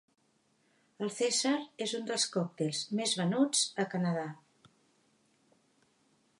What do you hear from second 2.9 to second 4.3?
més venuts a Canadà.